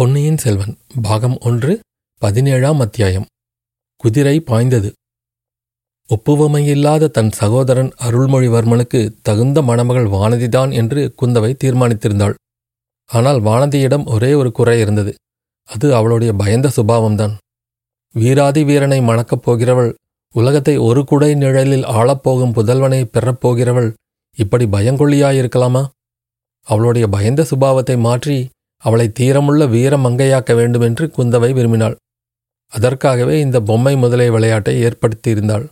பொன்னியின் 0.00 0.36
செல்வன் 0.36 0.78
பாகம் 1.02 1.38
ஒன்று 1.40 1.80
பதினேழாம் 2.18 2.80
அத்தியாயம். 2.80 3.26
குதிரை 3.96 4.40
பாய்ந்தது. 4.40 4.92
ஒப்புவமையில்லாத 6.08 7.06
தன் 7.06 7.30
சகோதரன் 7.30 7.90
அருள்மொழிவர்மனுக்கு 8.04 9.14
தகுந்த 9.22 9.62
மணமகள் 9.62 10.06
வானதிதான் 10.06 10.72
என்று 10.72 11.14
குந்தவை 11.22 11.56
தீர்மானித்திருந்தாள். 11.64 12.34
ஆனால் 13.06 13.40
வானதியிடம் 13.40 14.06
ஒரே 14.06 14.34
ஒரு 14.34 14.52
குறை 14.52 14.80
இருந்தது. 14.80 15.14
அது 15.64 15.94
அவளுடைய 15.94 16.32
பயந்த 16.32 16.70
சுபாவம்தான். 16.76 17.34
வீராதி 18.12 18.64
வீரனை 18.64 19.00
மணக்கப் 19.00 19.50
போகிறவள் 19.50 19.94
உலகத்தை 20.34 20.76
ஒரு 20.76 21.04
குடை 21.04 21.34
நிழலில் 21.34 21.84
ஆளப்போகும் 21.84 22.52
புதல்வனை 22.52 23.04
பெறப்போகிறவள் 23.04 23.92
இப்படி 24.36 24.64
பயங்கொள்ளியாயிருக்கலாமா? 24.64 25.88
அவளுடைய 26.62 27.08
பயந்த 27.08 27.46
சுபாவத்தை 27.50 27.98
மாற்றி 27.98 28.48
அவளை 28.84 29.06
தீரமுள்ள 29.18 29.62
வீர 29.68 29.92
மங்கையாக்க 29.96 30.54
வேண்டுமென்று 30.54 31.06
குந்தவை 31.16 31.50
விரும்பினாள். 31.58 31.96
அதற்காகவே 32.72 33.36
இந்த 33.40 33.58
பொம்மை 33.60 33.94
முதலை 33.96 34.28
விளையாட்டை 34.30 34.74
ஏற்படுத்தியிருந்தாள். 34.86 35.64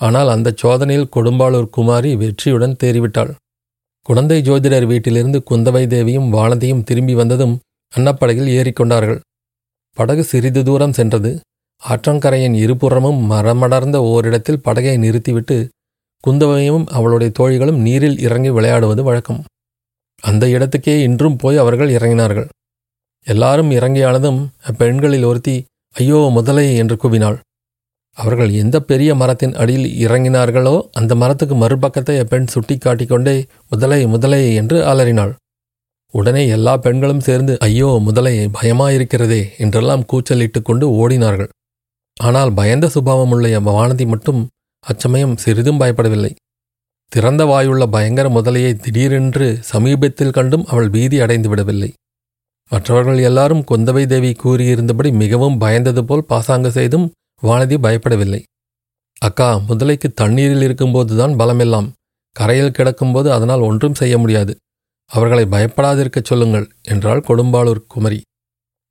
ஆனால் 0.00 0.28
அந்த 0.28 0.54
சோதனையில் 0.62 1.12
கொடும்பாளூர் 1.16 1.68
குமாரி 1.70 2.10
வெற்றியுடன் 2.16 2.78
தேறிவிட்டாள். 2.82 3.32
குழந்தை 4.06 4.38
ஜோதிடர் 4.42 4.86
வீட்டிலிருந்து 4.86 5.38
குந்தவை 5.50 5.84
தேவியும் 5.86 6.28
வானதியும் 6.32 6.82
திரும்பி 6.82 7.14
வந்ததும் 7.14 7.54
அன்னப்படகில் 7.92 8.50
ஏறிக்கொண்டார்கள் 8.58 9.20
படகு 9.96 10.22
சிறிது 10.24 10.60
தூரம் 10.64 10.92
சென்றது. 10.92 11.30
ஆற்றங்கரையின் 11.82 12.56
இருபுறமும் 12.64 13.20
மரமடர்ந்த 13.30 13.96
ஓரிடத்தில் 14.12 14.62
படகை 14.62 14.96
நிறுத்திவிட்டு 14.96 15.56
குந்தவையும் 16.24 16.86
அவளுடைய 16.86 17.30
தோழிகளும் 17.38 17.80
நீரில் 17.86 18.18
இறங்கி 18.18 18.50
விளையாடுவது 18.50 19.02
வழக்கம். 19.02 19.40
அந்த 20.24 20.44
இடத்துக்கே 20.56 20.94
இன்றும் 21.06 21.38
போய் 21.42 21.60
அவர்கள் 21.62 21.90
இறங்கினார்கள். 21.96 22.48
எல்லாரும் 23.26 23.70
இறங்கியானதும் 23.70 24.40
அப்பெண்களில் 24.70 25.26
ஒருத்தி 25.28 25.56
ஐயோ 25.94 26.20
முதலை 26.36 26.66
என்று 26.82 26.96
கூவினாள். 27.02 27.38
அவர்கள் 28.16 28.50
எந்த 28.62 28.76
பெரிய 28.80 29.10
மரத்தின் 29.20 29.54
அடியில் 29.62 29.88
இறங்கினார்களோ 30.04 30.74
அந்த 30.98 31.12
மரத்துக்கு 31.22 31.54
மறுபக்கத்தை 31.54 32.16
அப்பெண் 32.22 32.52
சுட்டி 32.54 32.76
காட்டிக்கொண்டே 32.78 33.36
முதலை 33.72 34.00
முதலை 34.06 34.42
என்று 34.60 34.78
அலறினாள். 34.90 35.32
உடனே 36.14 36.42
எல்லா 36.56 36.74
பெண்களும் 36.76 37.24
சேர்ந்து 37.28 37.52
ஐயோ 37.66 37.88
முதலை 38.06 38.34
பயமாயிருக்கிறதே 38.58 39.42
என்றெல்லாம் 39.64 40.06
கூச்சலிட்டு 40.10 40.60
கொண்டு 40.62 40.86
ஓடினார்கள். 41.00 41.50
ஆனால் 42.16 42.52
பயந்த 42.58 42.86
சுபாவமுள்ள 42.94 43.60
வானதி 43.68 44.04
மட்டும் 44.06 44.40
அச்சமயம் 44.84 45.36
சிறிதும் 45.44 45.80
பயப்படவில்லை. 45.82 46.32
திறந்த 47.14 47.42
வாயுள்ள 47.44 47.86
பயங்கர 47.86 48.28
முதலையை 48.28 48.76
திடீரென்று 48.76 49.58
சமீபத்தில் 49.62 50.30
கண்டும் 50.30 50.64
அவள் 50.66 50.88
பீதி 50.90 51.20
அடைந்து 51.20 51.48
விடவில்லை. 51.48 51.92
மற்றவர்கள் 52.70 53.18
எல்லாரும் 53.18 53.64
குந்தவை 53.70 54.06
தேவி 54.06 54.30
கூறியிருந்தபடி 54.32 55.12
மிகவும் 55.12 55.60
பயந்தது 55.60 56.02
போல் 56.02 56.24
பாசாங்க 56.28 56.68
செய்தும் 56.68 57.12
வானதி 57.42 57.76
பயப்படவில்லை. 57.84 58.42
அக்கா 59.18 59.48
முதலைக்கு 59.68 60.08
தண்ணீரில் 60.14 60.64
இருக்கும்போதுதான் 60.68 61.36
பலமெல்லாம். 61.36 61.92
கரையில் 62.36 62.76
கிடக்கும்போது 62.78 63.28
அதனால் 63.28 63.60
ஒன்றும் 63.60 63.94
செய்ய 63.94 64.18
முடியாது. 64.18 64.56
அவர்களை 65.10 65.44
பயப்படாதிருக்கச் 65.44 66.24
சொல்லுங்கள் 66.24 66.68
என்றாள் 66.82 67.24
கொடும்பாளூர் 67.28 67.86
குமரி. 67.86 68.20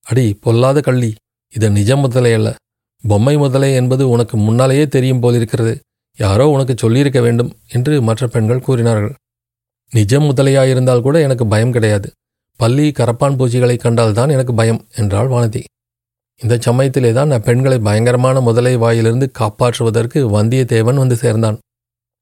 அடி 0.03 0.33
பொல்லாத 0.33 0.81
கள்ளி 0.81 1.15
இது 1.53 1.69
நிஜ 1.69 1.95
முதலை 1.95 2.33
அல்ல. 2.33 2.55
பொம்மை 3.03 3.37
முதலை 3.37 3.73
என்பது 3.73 4.09
உனக்கு 4.09 4.37
முன்னாலேயே 4.37 4.87
தெரியும் 4.87 5.19
போலிருக்கிறது. 5.19 5.79
யாரோ 6.17 6.47
உனக்கு 6.47 6.73
சொல்லியிருக்க 6.77 7.21
வேண்டும் 7.21 7.53
என்று 7.67 8.01
மற்ற 8.01 8.27
பெண்கள் 8.27 8.61
கூறினார்கள். 8.61 9.15
நிஜம் 9.89 10.23
முதலையாயிருந்தால் 10.23 11.01
கூட 11.01 11.21
எனக்கு 11.21 11.47
பயம் 11.47 11.71
கிடையாது. 11.71 12.11
பள்ளி 12.57 12.91
கரப்பான் 12.91 13.37
பூச்சிகளை 13.37 13.77
கண்டால்தான் 13.77 14.29
எனக்கு 14.29 14.53
பயம் 14.53 14.85
என்றாள் 14.95 15.27
வானதி. 15.27 15.63
இந்த 16.41 16.57
சமயத்திலே 16.57 17.11
தான் 17.11 17.31
அப்பெண்களை 17.31 17.81
பயங்கரமான 17.81 18.39
முதலை 18.39 18.75
வாயிலிருந்து 18.75 19.31
காப்பாற்றுவதற்கு 19.39 20.29
வந்தியத்தேவன் 20.29 20.95
வந்து 20.95 21.15
சேர்ந்தான். 21.15 21.59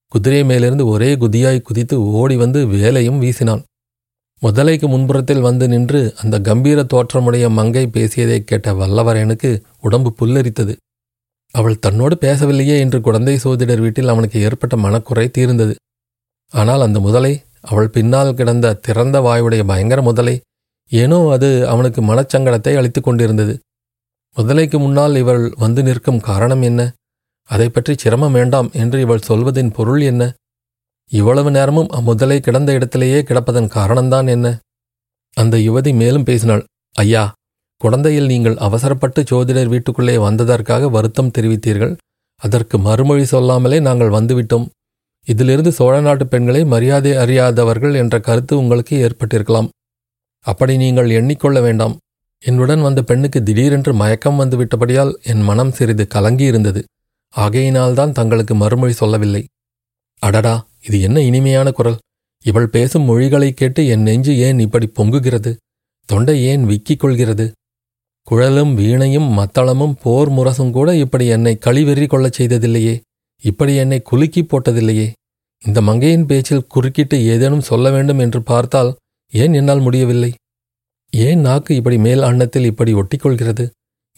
குதிரை 0.08 0.44
மேலிருந்து 0.44 0.88
ஒரே 0.88 1.16
குதியாய் 1.16 1.62
குதித்து 1.62 2.02
ஓடி 2.02 2.36
வந்து 2.36 2.68
வேலையும் 2.68 3.22
வீசினான். 3.22 3.64
முதலைக்கு 4.42 4.88
முன்புறத்தில் 4.88 5.42
வந்து 5.42 5.68
நின்று 5.68 6.14
அந்த 6.18 6.42
கம்பீர 6.42 6.84
தோற்றமுடைய 6.84 7.50
மங்கை 7.50 7.88
பேசியதைக் 7.88 8.48
கேட்ட 8.48 8.74
வல்லவரனுக்கு 8.74 9.62
உடம்பு 9.82 10.16
புல்லரித்தது. 10.20 10.76
அவள் 11.56 11.82
தன்னோடு 11.86 12.16
பேசவில்லையே 12.16 12.76
என்று 12.80 12.98
குழந்தை 13.02 13.36
சோதிடர் 13.38 13.84
வீட்டில் 13.86 14.12
அவனுக்கு 14.14 14.38
ஏற்பட்ட 14.40 14.76
மனக்குறை 14.78 15.26
தீர்ந்தது. 15.30 15.74
ஆனால் 16.52 16.82
அந்த 16.82 17.00
முதலை 17.00 17.34
அவள் 17.62 17.90
பின்னால் 17.90 18.34
கிடந்த 18.34 18.78
திறந்த 18.86 19.18
வாயுடைய 19.20 19.64
பயங்கர 19.66 20.02
முதலை 20.02 20.36
ஏனோ 20.92 21.18
அது 21.32 21.50
அவனுக்கு 21.68 22.02
மனச்சங்கடத்தை 22.02 22.74
அளித்துக் 22.78 23.08
கொண்டிருந்தது. 23.08 23.54
முதலைக்கு 24.36 24.78
முன்னால் 24.80 25.16
இவள் 25.16 25.44
வந்து 25.58 25.82
நிற்கும் 25.84 26.24
காரணம் 26.30 26.62
என்ன? 26.62 26.82
அதை 27.50 27.68
பற்றி 27.70 27.94
சிரமம் 27.96 28.32
வேண்டாம் 28.32 28.70
என்று 28.74 28.98
இவள் 29.00 29.28
சொல்வதின் 29.30 29.72
பொருள் 29.72 30.02
என்ன? 30.02 30.24
இவ்வளவு 31.12 31.50
நேரமும் 31.52 31.90
அம்முதலை 31.90 32.38
கிடந்த 32.40 32.72
இடத்திலேயே 32.74 33.20
கிடப்பதன் 33.22 33.74
காரணம்தான் 33.78 34.28
என்ன? 34.28 34.48
அந்த 35.38 35.58
யுவதி 35.58 35.92
மேலும் 35.94 36.24
பேசினாள். 36.24 36.64
ஐயா 36.96 37.24
குழந்தையில் 37.82 38.26
நீங்கள் 38.26 38.58
அவசரப்பட்டு 38.58 39.22
ஜோதிடர் 39.22 39.66
வீட்டுக்குள்ளே 39.66 40.16
வந்ததற்காக 40.16 40.90
வருத்தம் 40.90 41.32
தெரிவித்தீர்கள். 41.38 41.98
அதற்கு 42.36 42.80
மறுமொழி 42.80 43.26
சொல்லாமலே 43.26 43.80
நாங்கள் 43.80 44.10
வந்துவிட்டோம். 44.10 44.68
இதிலிருந்து 45.26 45.72
சோழ 45.72 46.02
நாட்டு 46.02 46.28
பெண்களை 46.28 46.66
மரியாதை 46.66 47.16
அறியாதவர்கள் 47.16 47.94
என்ற 47.94 48.20
கருத்து 48.20 48.58
உங்களுக்கு 48.58 49.10
ஏற்பட்டிருக்கலாம். 49.10 49.70
அப்படி 50.40 50.78
நீங்கள் 50.78 51.10
எண்ணிக்கொள்ள 51.10 51.62
வேண்டாம். 51.62 51.98
என்னுடன் 52.40 52.82
வந்த 52.82 53.04
பெண்ணுக்கு 53.04 53.44
திடீரென்று 53.44 53.94
மயக்கம் 53.94 54.36
வந்து 54.36 54.64
விட்டபடியால் 54.64 55.16
என் 55.24 55.42
மனம் 55.42 55.72
சிறிது 55.72 56.08
கலங்கியிருந்தது. 56.14 56.84
ஆகையினால்தான் 57.38 58.12
தங்களுக்கு 58.12 58.56
மறுமொழி 58.56 58.92
சொல்லவில்லை. 58.92 59.48
அடடா 60.20 60.68
இது 60.88 61.02
என்ன 61.02 61.22
இனிமையான 61.22 61.72
குரல். 61.72 61.98
இவள் 62.44 62.70
பேசும் 62.70 63.04
மொழிகளைக் 63.04 63.58
கேட்டு 63.58 63.88
என் 63.88 64.02
நெஞ்சு 64.02 64.38
ஏன் 64.38 64.60
இப்படி 64.60 64.92
பொங்குகிறது? 64.96 65.58
தொண்டை 66.06 66.44
ஏன் 66.44 66.66
விக்கிக் 66.66 67.00
கொள்கிறது? 67.00 67.52
குழலும் 68.28 68.76
வீணையும் 68.76 69.30
மத்தளமும் 69.38 69.96
போர் 70.04 70.32
முரசும் 70.32 70.72
கூட 70.72 70.96
இப்படி 70.96 71.26
என்னை 71.28 71.58
கழிவெறி 71.66 72.08
கொள்ளச் 72.08 72.42
செய்ததில்லையே. 72.42 73.02
இப்படி 73.44 73.76
என்னை 73.76 74.02
குலுக்கி 74.02 74.42
போட்டதில்லையே. 74.42 75.12
இந்த 75.66 75.82
மங்கையின் 75.82 76.26
பேச்சில் 76.26 76.68
குறுக்கிட்டு 76.68 77.26
ஏதேனும் 77.26 77.62
சொல்ல 77.62 77.92
வேண்டும் 77.92 78.20
என்று 78.20 78.42
பார்த்தால் 78.42 78.96
ஏன் 79.34 79.54
என்னால் 79.54 79.80
முடியவில்லை? 79.80 80.34
ஏன் 81.10 81.40
நாக்கு 81.40 81.76
இப்படி 81.76 81.98
மேல் 81.98 82.22
அன்னத்தில் 82.22 82.66
இப்படி 82.66 82.94
ஒட்டிக்கொள்கிறது? 82.94 83.70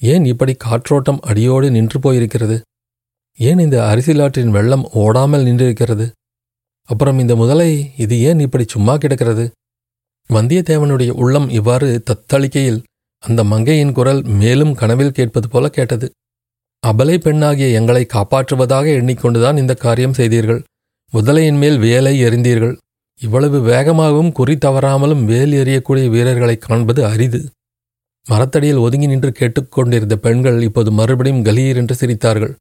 ஏன் 0.02 0.25
இப்படி 0.25 0.53
காற்றோட்டம் 0.53 1.19
அடியோடு 1.22 1.72
நின்று 1.72 2.00
போயிருக்கிறது? 2.00 2.62
ஏன் 3.38 3.59
இந்த 3.59 3.81
அரிசிலாற்றின் 3.81 4.50
வெள்ளம் 4.50 4.86
ஓடாமல் 4.94 5.46
நின்றிருக்கிறது? 5.46 6.12
அப்புறம் 6.90 7.19
இந்த 7.19 7.36
முதலை 7.36 7.92
இது 7.97 8.22
ஏன் 8.22 8.40
இப்படி 8.40 8.66
சும்மா 8.68 8.97
கிடக்கிறது? 8.97 9.52
வந்தியத்தேவனுடைய 10.30 11.09
உள்ளம் 11.09 11.50
இவ்வாறு 11.50 12.03
தத்தளிக்கையில் 12.09 12.84
அந்த 13.28 13.44
மங்கையின் 13.44 13.91
குரல் 13.91 14.22
மேலும் 14.41 14.73
கனவில் 14.75 15.11
கேட்பது 15.11 15.47
போல 15.50 15.69
கேட்டது. 15.69 16.07
அபலை 16.84 17.17
பெண்ணாகிய 17.17 17.67
எங்களை 17.79 18.06
காப்பாற்றுவதாக 18.13 18.88
எண்ணிக்கொண்டுதான் 19.00 19.57
இந்த 19.57 19.73
காரியம் 19.73 20.13
செய்தீர்கள். 20.13 20.63
முதலையின் 21.13 21.57
மேல் 21.57 21.78
வேலை 21.78 22.13
எறிந்தீர்கள். 22.23 22.75
இவ்வளவு 23.19 23.57
வேகமாகவும் 23.67 24.31
குறி 24.31 24.57
தவறாமலும் 24.57 25.25
வேல் 25.25 25.51
எறியக்கூடிய 25.51 26.07
வீரர்களை 26.09 26.57
காண்பது 26.57 27.06
அரிது. 27.06 27.41
மரத்தடியில் 28.25 28.83
ஒதுங்கி 28.85 29.07
நின்று 29.07 29.31
கேட்டுக்கொண்டிருந்த 29.31 30.16
பெண்கள் 30.17 30.62
இப்போது 30.62 30.91
மறுபடியும் 30.91 31.44
கலீர் 31.44 31.75
என்று 31.75 31.95
சிரித்தார்கள். 32.01 32.53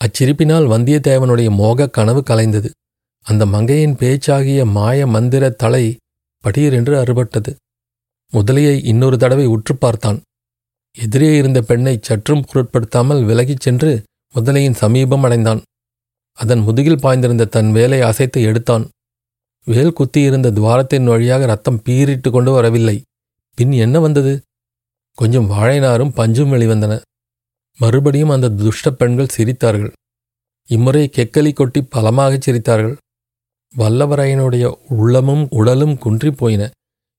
அச்சிரிப்பினால் 0.00 0.68
வந்தியத்தேவனுடைய 0.72 1.50
மோக 1.50 1.88
கனவு 1.88 2.22
கலைந்தது. 2.30 2.70
அந்த 3.26 3.46
மங்கையின் 3.46 3.96
பேச்சாகிய 3.96 4.60
மாய 4.66 5.06
மந்திர 5.06 5.50
தலை 5.62 5.84
படீரென்று 6.44 6.94
அறுபட்டது. 7.02 7.52
முதலியை 8.32 8.84
இன்னொரு 8.84 9.18
தடவை 9.18 9.46
உற்று 9.46 9.76
பார்த்தான். 9.76 10.20
எதிரே 10.92 11.36
இருந்த 11.36 11.62
பெண்ணை 11.62 11.98
சற்றும் 12.02 12.44
பொருட்படுத்தாமல் 12.52 13.24
விலகிச் 13.24 13.60
சென்று 13.60 14.02
முதலையின் 14.34 14.74
சமீபம் 14.74 15.22
அடைந்தான். 15.22 15.62
அதன் 16.32 16.58
முதுகில் 16.58 16.96
பாய்ந்திருந்த 16.96 17.44
தன் 17.44 17.72
வேலை 17.72 18.00
அசைத்து 18.00 18.42
எடுத்தான். 18.42 18.88
வேல் 19.64 19.92
குத்தியிருந்த 19.92 20.50
துவாரத்தின் 20.50 21.04
வழியாக 21.04 21.46
ரத்தம் 21.46 21.80
பீறிட்டு 21.84 22.30
கொண்டு 22.30 22.52
வரவில்லை. 22.52 23.02
பின் 23.54 23.72
என்ன 23.72 24.00
வந்தது? 24.00 24.40
கொஞ்சம் 25.14 25.50
வாழைநாரும் 25.50 26.12
பஞ்சும் 26.16 26.52
வெளிவந்தன. 26.52 27.00
மறுபடியும் 27.78 28.28
அந்த 28.28 28.48
துஷ்ட 28.48 28.90
பெண்கள் 28.90 29.34
சிரித்தார்கள். 29.36 29.92
இம்முறை 30.66 31.10
கெக்கலி 31.16 31.52
கொட்டி 31.52 31.82
பலமாகச் 31.82 32.50
சிரித்தார்கள். 32.50 32.96
வல்லவரையனுடைய 33.76 34.64
உள்ளமும் 34.88 35.46
உடலும் 35.50 35.98
குன்றிப் 35.98 36.36
போயின. 36.36 36.70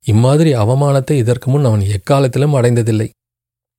இம்மாதிரி 0.05 0.55
அவமானத்தை 0.55 1.11
இதற்கு 1.11 1.51
முன் 1.51 1.65
அவன் 1.65 1.79
எக்காலத்திலும் 1.79 2.53
அடைந்ததில்லை. 2.53 3.09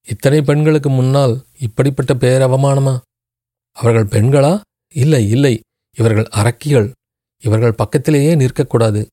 இத்தனை 0.06 0.42
பெண்களுக்கு 0.42 0.90
முன்னால் 0.90 1.44
இப்படிப்பட்ட 1.58 2.14
பேரவமானமா? 2.14 2.98
அவர்கள் 3.72 4.04
பெண்களா? 4.04 4.60
இல்லை 4.94 5.30
இல்லை. 5.30 5.60
இவர்கள் 5.96 6.28
அரக்கிகள். 6.34 6.90
இவர்கள் 7.38 7.72
பக்கத்திலேயே 7.72 8.34
நிற்கக்கூடாது. 8.34 9.06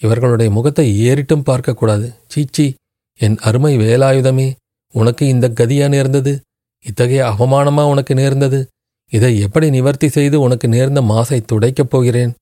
இவர்களுடைய 0.00 0.52
முகத்தை 0.52 1.08
ஏறிட்டும் 1.08 1.46
பார்க்கக்கூடாது. 1.46 2.14
சீச்சி 2.28 2.74
என் 3.18 3.36
அருமை 3.38 3.76
வேலாயுதமே 3.76 4.54
உனக்கு 4.92 5.26
இந்த 5.26 5.48
கதியா 5.48 5.88
நேர்ந்தது? 5.88 6.40
இத்தகைய 6.84 7.36
அவமானமா 7.38 7.84
உனக்கு 7.84 8.14
நேர்ந்தது? 8.14 8.68
இதை 9.10 9.40
எப்படி 9.40 9.70
நிவர்த்தி 9.70 10.08
செய்து 10.08 10.40
உனக்கு 10.40 10.68
நேர்ந்த 10.68 11.00
மாசை 11.02 11.44
துடைக்கப் 11.52 11.90
போகிறேன்? 11.90 12.34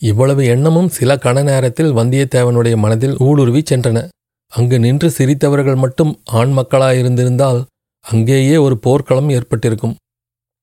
இவ்வளவு 0.00 0.44
எண்ணமும் 0.44 0.88
சில 0.88 1.16
கண 1.16 1.42
நேரத்தில் 1.42 1.92
வந்தியத்தேவனுடைய 1.92 2.76
மனதில் 2.76 3.16
ஊடுருவி 3.18 3.62
சென்றன. 3.70 4.08
அங்கு 4.48 4.78
நின்று 4.78 5.10
சிரித்தவர்கள் 5.18 5.76
மட்டும் 5.76 6.20
ஆண் 6.24 6.58
மக்களாயிருந்திருந்தால் 6.58 7.64
அங்கேயே 8.00 8.56
ஒரு 8.56 8.78
போர்க்களம் 8.78 9.30
ஏற்பட்டிருக்கும். 9.30 9.94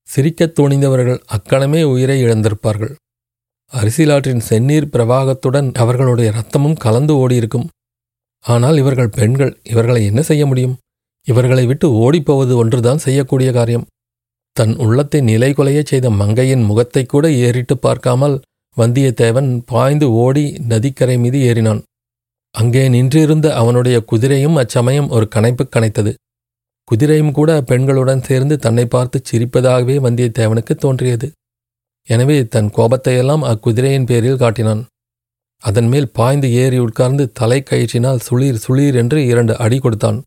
சிரிக்கத் 0.07 0.59
துணிந்தவர்கள் 0.59 1.19
அக்கணமே 1.25 1.83
உயிரை 1.83 2.23
இழந்திருப்பார்கள். 2.23 2.93
அரிசிலாற்றின் 3.71 4.41
செந்நீர் 4.49 4.91
பிரவாகத்துடன் 4.91 5.73
அவர்களுடைய 5.73 6.31
ரத்தமும் 6.31 6.77
கலந்து 6.77 7.13
ஓடியிருக்கும். 7.13 7.67
ஆனால் 8.39 8.77
இவர்கள் 8.77 9.09
பெண்கள் 9.09 9.59
இவர்களை 9.63 10.05
என்ன 10.05 10.21
செய்ய 10.21 10.45
முடியும்? 10.45 10.77
இவர்களை 11.27 11.65
விட்டு 11.65 11.87
ஓடிப்போவது 11.93 12.55
ஒன்றுதான் 12.55 12.97
செய்யக்கூடிய 12.97 13.51
காரியம். 13.51 13.85
தன் 14.55 14.75
உள்ளத்தை 14.75 15.21
நிலைகுலையச் 15.21 15.85
செய்த 15.85 16.09
மங்கையின் 16.09 16.63
முகத்தை 16.63 17.05
கூட 17.05 17.31
ஏறிட்டு 17.31 17.77
பார்க்காமல் 17.77 18.41
வந்தியத்தேவன் 18.77 19.49
பாய்ந்து 19.71 20.07
ஓடி 20.23 20.43
நதிக்கரை 20.71 21.15
மீது 21.23 21.39
ஏறினான். 21.49 21.81
அங்கே 22.55 22.83
நின்றிருந்த 22.89 23.47
அவனுடைய 23.55 23.97
குதிரையும் 24.11 24.59
அச்சமயம் 24.61 25.09
ஒரு 25.15 25.25
கனைப்பு 25.35 25.63
கனைத்தது 25.67 26.11
குதிரையும் 26.87 27.33
கூட 27.37 27.51
பெண்களுடன் 27.69 28.23
சேர்ந்து 28.27 28.55
தன்னை 28.59 28.85
பார்த்து 28.85 29.17
சிரிப்பதாகவே 29.29 29.95
வந்தியத்தேவனுக்கு 30.05 30.73
தோன்றியது. 30.75 31.27
எனவே 32.07 32.37
தன் 32.53 32.69
கோபத்தையெல்லாம் 32.77 33.43
அக்குதிரையின் 33.51 34.07
பேரில் 34.09 34.41
காட்டினான். 34.43 34.81
அதன் 35.63 35.89
மேல் 35.91 36.09
பாய்ந்து 36.17 36.47
ஏறி 36.61 36.77
உட்கார்ந்து 36.77 37.23
தலை 37.39 37.59
கயிற்றினால் 37.69 38.23
சுளீர் 38.27 38.61
சுளீர் 38.65 38.97
என்று 39.01 39.19
இரண்டு 39.31 39.53
அடி 39.57 39.77
கொடுத்தான். 39.79 40.19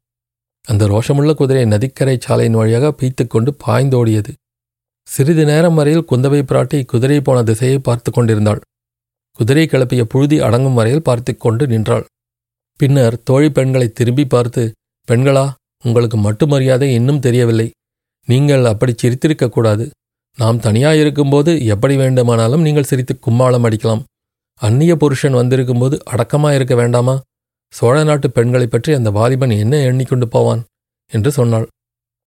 அந்த 0.65 0.87
ரோஷமுள்ள 0.93 1.33
குதிரை 1.35 1.65
நதிக்கரை 1.65 2.17
சாலையின் 2.27 2.59
வழியாக 2.61 2.93
பீத்துக்கொண்டு 3.01 3.53
பாய்ந்தோடியது. 3.65 4.33
சிறிது 5.07 5.45
நேரம் 5.45 5.75
வரையில் 5.75 6.05
குந்தவை 6.11 6.43
பிராட்டி 6.43 6.85
குதிரை 6.85 7.21
போன 7.21 7.43
திசையை 7.43 7.79
பார்த்து 7.79 8.13
கொண்டிருந்தாள். 8.13 8.61
குதிரை 9.33 9.67
கிளப்பிய 9.67 10.03
புழுதி 10.03 10.41
அடங்கும் 10.41 10.75
வரையில் 10.75 11.03
பார்த்து 11.03 11.37
கொண்டு 11.37 11.67
நின்றாள். 11.67 12.07
பின்னர் 12.77 13.23
தோழி 13.23 13.51
பெண்களை 13.51 13.89
திரும்பி 13.89 14.25
பார்த்து 14.25 14.73
பெண்களா 15.09 15.53
உங்களுக்கு 15.83 16.17
மட்டு 16.17 16.47
மரியாதை 16.47 16.95
இன்னும் 16.95 17.21
தெரியவில்லை. 17.21 17.71
நீங்கள் 18.27 18.65
அப்படி 18.65 18.95
சிரித்திருக்கக்கூடாது 19.03 19.91
நாம் 20.37 20.61
தனியாயிருக்கும்போது 20.61 21.65
எப்படி 21.65 21.97
வேண்டுமானாலும் 21.97 22.63
நீங்கள் 22.63 22.83
சிரித்து 22.83 23.19
கும்மாளம் 23.27 23.65
அடிக்கலாம். 23.65 24.03
அந்நிய 24.55 24.97
புருஷன் 24.97 25.35
வந்திருக்கும்போது 25.35 25.99
அடக்கமா 26.11 26.55
இருக்க 26.55 26.75
வேண்டாமா? 26.75 27.21
சோழ 27.73 28.05
நாட்டு 28.05 28.31
பெண்களைப் 28.31 28.71
பற்றி 28.71 28.93
அந்த 28.93 29.11
வாலிபன் 29.11 29.51
என்ன 29.51 29.77
எண்ணிக்கொண்டு 29.77 30.29
போவான்? 30.29 30.65
என்று 31.11 31.33
சொன்னாள். 31.33 31.69